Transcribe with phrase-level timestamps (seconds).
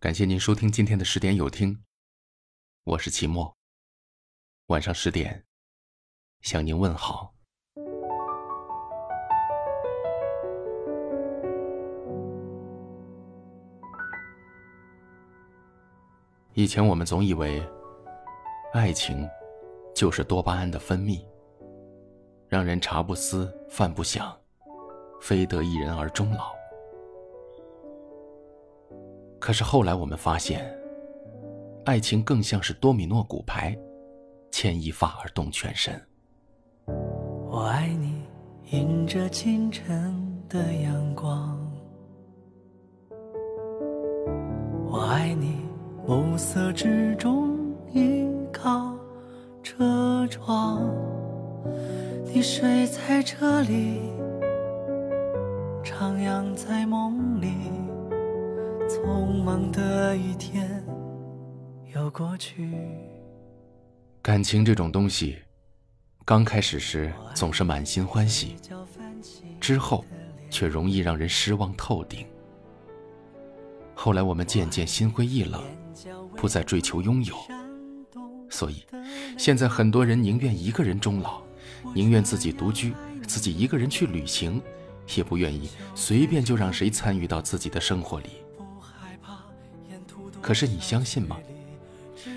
[0.00, 1.78] 感谢您收听今天的十点有听，
[2.84, 3.54] 我是齐墨。
[4.68, 5.44] 晚上十点，
[6.40, 7.34] 向您问好。
[16.54, 17.62] 以前我们总以为，
[18.72, 19.28] 爱情
[19.94, 21.22] 就是多巴胺的分泌，
[22.48, 24.34] 让人茶不思饭不想，
[25.20, 26.59] 非得一人而终老。
[29.40, 30.70] 可是后来我们发现，
[31.86, 33.76] 爱情更像是多米诺骨牌，
[34.52, 35.98] 牵一发而动全身。
[37.48, 38.22] 我爱你，
[38.70, 40.14] 迎着清晨
[40.46, 41.58] 的阳光。
[44.86, 45.56] 我爱你，
[46.06, 47.58] 暮色之中
[47.92, 48.94] 依靠
[49.62, 50.86] 车窗。
[52.26, 54.00] 你睡在这里，
[55.82, 57.48] 徜徉在梦里。
[59.00, 60.84] 匆忙的一天
[61.94, 62.78] 又过去。
[64.20, 65.38] 感情这种东西，
[66.24, 68.56] 刚开始时总是满心欢喜，
[69.58, 70.04] 之后
[70.50, 72.26] 却容易让人失望透顶。
[73.94, 75.62] 后来我们渐渐心灰意冷，
[76.36, 77.34] 不再追求拥有，
[78.50, 78.84] 所以
[79.38, 81.40] 现在很多人宁愿一个人终老，
[81.94, 82.92] 宁愿自己独居，
[83.26, 84.60] 自己一个人去旅行，
[85.16, 88.28] 也不愿意随便就让谁参与到自己的生活里。
[90.40, 91.36] 可是你相信吗？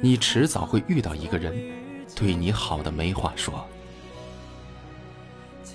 [0.00, 1.54] 你迟早会遇到一个人，
[2.14, 3.66] 对你好的没话说。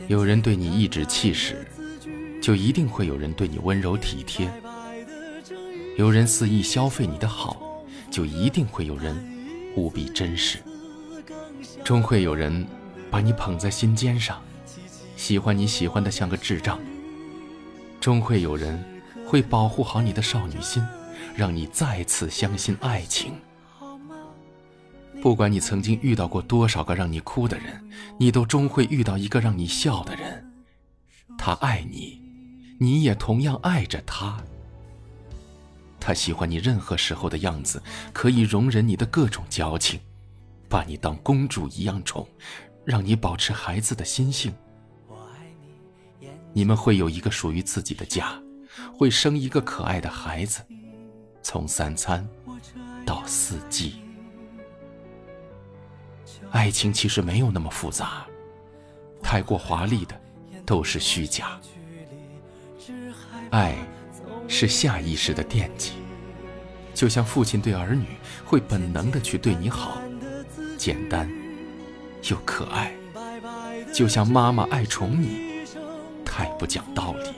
[0.07, 1.65] 有人对你颐指气使，
[2.41, 4.51] 就一定会有人对你温柔体贴。
[5.97, 9.15] 有人肆意消费你的好，就一定会有人
[9.75, 10.59] 无比珍视。
[11.83, 12.65] 终会有人
[13.11, 14.41] 把你捧在心尖上，
[15.15, 16.79] 喜欢你喜欢的像个智障。
[18.01, 18.83] 终会有人
[19.25, 20.83] 会保护好你的少女心。
[21.35, 23.33] 让你再次相信爱情。
[25.21, 27.81] 不管你曾经遇到过多少个让你哭的人，
[28.19, 30.51] 你都终会遇到一个让你笑的人。
[31.37, 32.21] 他爱你，
[32.79, 34.43] 你也同样爱着他。
[35.99, 39.99] 他喜欢你任何时候的样子，可以容忍你的各种矫情，
[40.67, 42.27] 把你当公主一样宠，
[42.83, 44.53] 让你保持孩子的心性。
[46.51, 48.37] 你们会有一个属于自己的家，
[48.93, 50.61] 会生一个可爱的孩子。
[51.43, 52.25] 从三餐
[53.05, 54.01] 到四季，
[56.51, 58.25] 爱情其实没有那么复杂，
[59.21, 60.19] 太过华丽的
[60.65, 61.59] 都是虚假。
[63.51, 63.75] 爱
[64.47, 65.91] 是下意识的惦记，
[66.93, 68.05] 就像父亲对儿女
[68.45, 70.01] 会本能的去对你好，
[70.77, 71.29] 简单
[72.29, 72.93] 又可爱；
[73.93, 75.65] 就像妈妈爱宠你，
[76.23, 77.33] 太不讲道理。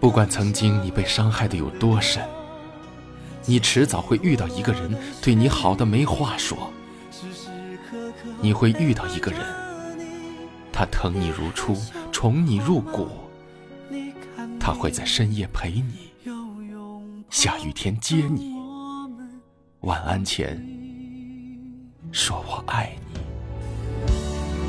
[0.00, 2.26] 不管曾经你被伤害的有多深，
[3.44, 6.72] 你迟早会遇到一个人对你好的没话说。
[8.40, 9.40] 你会遇到一个人，
[10.72, 11.76] 他疼你如初，
[12.10, 13.08] 宠你入骨。
[14.58, 16.10] 他会在深夜陪你，
[17.28, 18.54] 下雨天接你，
[19.80, 20.66] 晚安前
[22.10, 23.20] 说我爱你。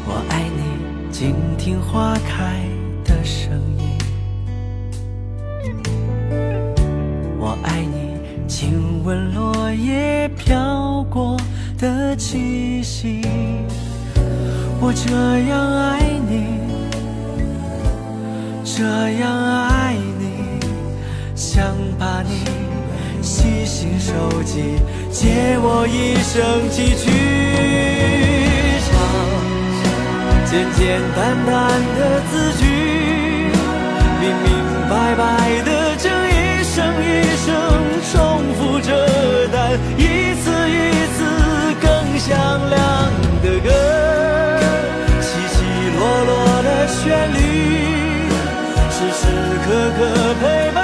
[0.06, 2.66] 我爱你，静听花开
[3.06, 3.91] 的声音。
[9.01, 11.35] 亲吻落叶飘过
[11.79, 13.23] 的气息。
[14.79, 15.09] 我这
[15.50, 16.45] 样爱你，
[18.63, 18.84] 这
[19.19, 20.59] 样爱你，
[21.35, 22.45] 想把你
[23.23, 24.13] 细心收
[24.44, 24.78] 集，
[25.12, 27.09] 借我一生寄去。
[28.85, 28.94] 唱
[30.45, 31.51] 简简单单
[31.97, 32.66] 的字句，
[34.19, 34.47] 明明
[34.88, 35.81] 白白的。
[47.41, 49.25] 你时时
[49.66, 50.00] 刻刻
[50.41, 50.81] 陪伴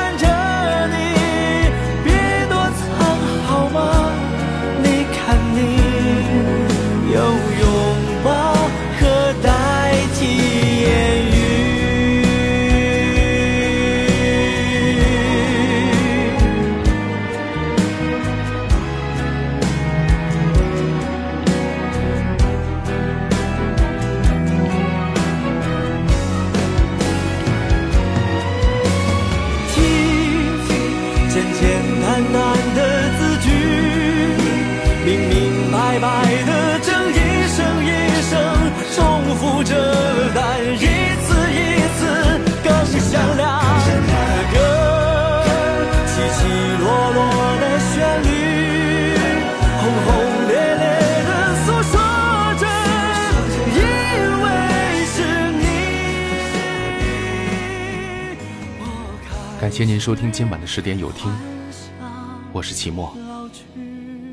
[59.78, 61.32] 谢您收听今晚的十点有听，
[62.52, 63.16] 我是齐墨。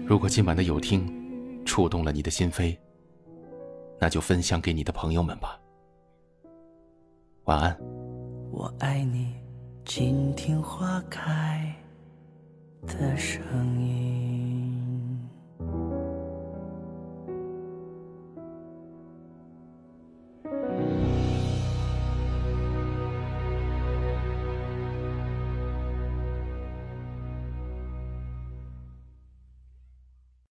[0.07, 2.75] 如果今晚的有听触动了你的心扉，
[4.01, 5.61] 那就分享给你的朋友们吧。
[7.45, 7.79] 晚安。
[8.51, 9.35] 我爱你，
[9.85, 11.71] 倾听花开
[12.87, 13.45] 的声
[13.79, 14.34] 音。